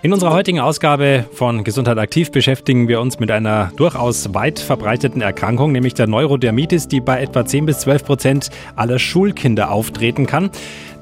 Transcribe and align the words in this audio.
In 0.00 0.12
unserer 0.12 0.32
heutigen 0.32 0.60
Ausgabe 0.60 1.24
von 1.32 1.64
Gesundheit 1.64 1.98
aktiv 1.98 2.30
beschäftigen 2.30 2.86
wir 2.86 3.00
uns 3.00 3.18
mit 3.18 3.32
einer 3.32 3.72
durchaus 3.74 4.32
weit 4.32 4.60
verbreiteten 4.60 5.20
Erkrankung, 5.22 5.72
nämlich 5.72 5.94
der 5.94 6.06
Neurodermitis, 6.06 6.86
die 6.86 7.00
bei 7.00 7.20
etwa 7.20 7.44
10 7.44 7.66
bis 7.66 7.80
12 7.80 8.04
Prozent 8.04 8.50
aller 8.76 9.00
Schulkinder 9.00 9.72
auftreten 9.72 10.26
kann. 10.26 10.50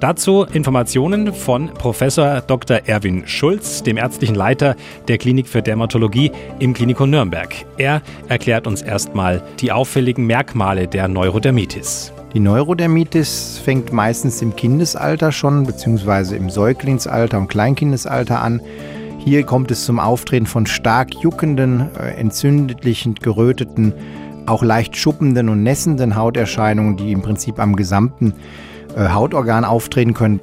Dazu 0.01 0.47
Informationen 0.51 1.35
von 1.35 1.75
Professor 1.75 2.41
Dr. 2.41 2.79
Erwin 2.87 3.27
Schulz, 3.27 3.83
dem 3.83 3.99
ärztlichen 3.99 4.35
Leiter 4.35 4.77
der 5.09 5.19
Klinik 5.19 5.47
für 5.47 5.61
Dermatologie 5.61 6.33
im 6.59 6.73
Klinikum 6.73 7.11
Nürnberg. 7.11 7.55
Er 7.77 8.01
erklärt 8.29 8.67
uns 8.67 8.81
erstmal 8.81 9.43
die 9.61 9.73
auffälligen 9.73 10.27
Merkmale 10.27 10.89
der 10.89 11.07
Neurodermitis. 11.07 12.15
Die 12.37 12.41
Neurodermitis 12.41 13.59
fängt 13.65 13.95
meistens 13.95 14.43
im 14.43 14.55
Kindesalter 14.57 15.33
schon, 15.33 15.65
beziehungsweise 15.65 16.37
im 16.37 16.51
Säuglingsalter 16.51 17.39
und 17.39 17.49
Kleinkindesalter 17.49 18.43
an. 18.43 18.61
Hier 19.19 19.43
kommt 19.45 19.71
es 19.71 19.85
zum 19.85 19.99
Auftreten 19.99 20.47
von 20.47 20.67
stark 20.67 21.15
juckenden, 21.15 21.89
äh, 21.99 22.19
entzündlichen, 22.19 23.15
geröteten, 23.17 23.93
auch 24.47 24.63
leicht 24.63 24.97
schuppenden 24.97 25.49
und 25.49 25.63
nässenden 25.63 26.17
Hauterscheinungen, 26.17 26.97
die 26.97 27.13
im 27.13 27.23
Prinzip 27.23 27.59
am 27.59 27.75
gesamten 27.77 28.35
äh, 28.97 29.09
Hautorgan 29.09 29.65
auftreten 29.65 30.15
können. 30.15 30.41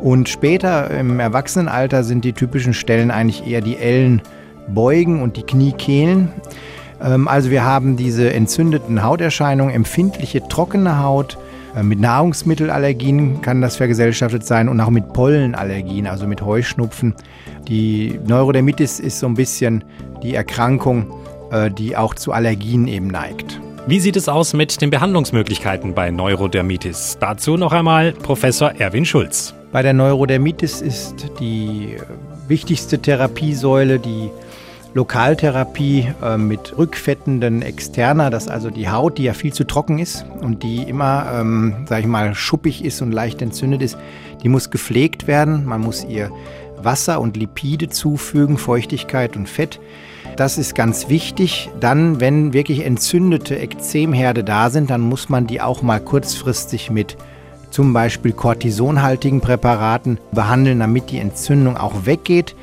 Und 0.00 0.28
später 0.28 0.90
im 0.90 1.20
Erwachsenenalter 1.20 2.04
sind 2.04 2.24
die 2.24 2.32
typischen 2.32 2.72
Stellen 2.72 3.10
eigentlich 3.10 3.46
eher 3.46 3.60
die 3.60 3.76
Ellenbeugen 3.76 5.22
und 5.22 5.36
die 5.36 5.42
Kniekehlen. 5.42 6.28
Ähm, 7.02 7.28
also 7.28 7.50
wir 7.50 7.64
haben 7.64 7.96
diese 7.96 8.32
entzündeten 8.32 9.02
Hauterscheinungen, 9.02 9.74
empfindliche 9.74 10.46
trockene 10.48 11.02
Haut, 11.02 11.36
mit 11.82 12.00
Nahrungsmittelallergien 12.00 13.42
kann 13.42 13.60
das 13.60 13.76
vergesellschaftet 13.76 14.44
sein 14.44 14.68
und 14.68 14.80
auch 14.80 14.90
mit 14.90 15.12
Pollenallergien, 15.12 16.06
also 16.06 16.26
mit 16.26 16.42
Heuschnupfen. 16.42 17.14
Die 17.68 18.18
Neurodermitis 18.26 18.98
ist 18.98 19.20
so 19.20 19.26
ein 19.26 19.34
bisschen 19.34 19.84
die 20.22 20.34
Erkrankung, 20.34 21.06
äh, 21.52 21.70
die 21.70 21.96
auch 21.96 22.14
zu 22.14 22.32
Allergien 22.32 22.88
eben 22.88 23.06
neigt. 23.06 23.60
Wie 23.86 24.00
sieht 24.00 24.16
es 24.16 24.28
aus 24.28 24.52
mit 24.52 24.80
den 24.82 24.90
Behandlungsmöglichkeiten 24.90 25.94
bei 25.94 26.10
Neurodermitis? 26.10 27.16
Dazu 27.20 27.56
noch 27.56 27.72
einmal 27.72 28.12
Professor 28.12 28.72
Erwin 28.72 29.04
Schulz. 29.04 29.54
Bei 29.72 29.82
der 29.82 29.94
Neurodermitis 29.94 30.80
ist 30.80 31.30
die 31.40 31.96
wichtigste 32.46 32.98
Therapiesäule 32.98 33.98
die 33.98 34.30
Lokaltherapie 34.92 36.08
äh, 36.22 36.36
mit 36.36 36.76
rückfettenden 36.76 37.62
Externer, 37.62 38.30
dass 38.30 38.48
also 38.48 38.70
die 38.70 38.88
Haut, 38.88 39.18
die 39.18 39.24
ja 39.24 39.34
viel 39.34 39.52
zu 39.52 39.64
trocken 39.64 39.98
ist 39.98 40.24
und 40.40 40.62
die 40.62 40.82
immer, 40.82 41.30
ähm, 41.32 41.74
sag 41.88 42.00
ich 42.00 42.06
mal, 42.06 42.34
schuppig 42.34 42.84
ist 42.84 43.00
und 43.00 43.12
leicht 43.12 43.40
entzündet 43.40 43.82
ist, 43.82 43.96
die 44.42 44.48
muss 44.48 44.70
gepflegt 44.70 45.26
werden. 45.26 45.64
Man 45.64 45.80
muss 45.80 46.04
ihr 46.04 46.30
Wasser 46.82 47.20
und 47.20 47.36
Lipide 47.36 47.88
zufügen, 47.88 48.58
Feuchtigkeit 48.58 49.36
und 49.36 49.48
Fett. 49.48 49.80
Das 50.36 50.58
ist 50.58 50.74
ganz 50.74 51.08
wichtig. 51.08 51.70
Dann, 51.80 52.20
wenn 52.20 52.52
wirklich 52.52 52.84
entzündete 52.84 53.56
Ekzemherde 53.58 54.42
da 54.42 54.70
sind, 54.70 54.90
dann 54.90 55.02
muss 55.02 55.28
man 55.28 55.46
die 55.46 55.60
auch 55.60 55.82
mal 55.82 56.00
kurzfristig 56.00 56.90
mit 56.90 57.16
zum 57.70 57.92
Beispiel 57.92 58.32
kortisonhaltigen 58.32 59.40
Präparaten 59.40 60.18
behandeln, 60.32 60.80
damit 60.80 61.10
die 61.10 61.18
Entzündung 61.18 61.76
auch 61.76 62.04
weggeht. 62.06 62.56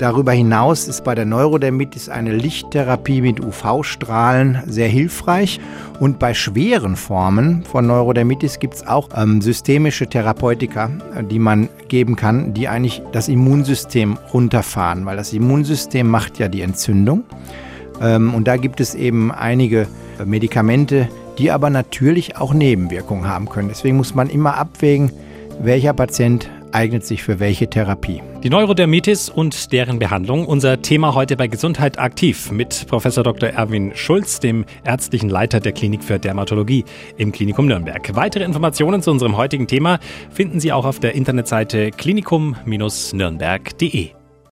Darüber 0.00 0.32
hinaus 0.32 0.88
ist 0.88 1.04
bei 1.04 1.14
der 1.14 1.26
Neurodermitis 1.26 2.08
eine 2.08 2.34
Lichttherapie 2.34 3.20
mit 3.20 3.38
UV-Strahlen 3.38 4.62
sehr 4.66 4.88
hilfreich. 4.88 5.60
Und 5.98 6.18
bei 6.18 6.32
schweren 6.32 6.96
Formen 6.96 7.64
von 7.64 7.86
Neurodermitis 7.86 8.58
gibt 8.60 8.76
es 8.76 8.86
auch 8.86 9.10
ähm, 9.14 9.42
systemische 9.42 10.06
Therapeutika, 10.06 10.90
die 11.30 11.38
man 11.38 11.68
geben 11.88 12.16
kann, 12.16 12.54
die 12.54 12.66
eigentlich 12.66 13.02
das 13.12 13.28
Immunsystem 13.28 14.16
runterfahren, 14.32 15.04
weil 15.04 15.18
das 15.18 15.34
Immunsystem 15.34 16.08
macht 16.08 16.38
ja 16.38 16.48
die 16.48 16.62
Entzündung. 16.62 17.24
Ähm, 18.00 18.32
und 18.32 18.48
da 18.48 18.56
gibt 18.56 18.80
es 18.80 18.94
eben 18.94 19.30
einige 19.30 19.86
Medikamente, 20.24 21.10
die 21.36 21.50
aber 21.50 21.68
natürlich 21.68 22.38
auch 22.38 22.54
Nebenwirkungen 22.54 23.28
haben 23.28 23.50
können. 23.50 23.68
Deswegen 23.68 23.98
muss 23.98 24.14
man 24.14 24.30
immer 24.30 24.56
abwägen, 24.56 25.12
welcher 25.60 25.92
Patient 25.92 26.48
eignet 26.72 27.04
sich 27.04 27.22
für 27.22 27.40
welche 27.40 27.68
Therapie. 27.68 28.22
Die 28.42 28.50
Neurodermitis 28.50 29.28
und 29.28 29.72
deren 29.72 29.98
Behandlung. 29.98 30.46
Unser 30.46 30.82
Thema 30.82 31.14
heute 31.14 31.36
bei 31.36 31.46
Gesundheit 31.46 31.98
aktiv 31.98 32.50
mit 32.50 32.86
Professor 32.88 33.24
Dr. 33.24 33.50
Erwin 33.50 33.92
Schulz, 33.94 34.40
dem 34.40 34.64
ärztlichen 34.84 35.28
Leiter 35.28 35.60
der 35.60 35.72
Klinik 35.72 36.04
für 36.04 36.18
Dermatologie 36.18 36.84
im 37.16 37.32
Klinikum 37.32 37.66
Nürnberg. 37.66 38.14
Weitere 38.14 38.44
Informationen 38.44 39.02
zu 39.02 39.10
unserem 39.10 39.36
heutigen 39.36 39.66
Thema 39.66 39.98
finden 40.30 40.60
Sie 40.60 40.72
auch 40.72 40.84
auf 40.84 41.00
der 41.00 41.14
Internetseite 41.14 41.90
klinikum-nürnberg.de. 41.90 44.19